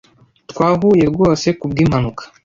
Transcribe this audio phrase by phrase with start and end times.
[0.51, 2.23] Twahuye rwose kubwimpanuka.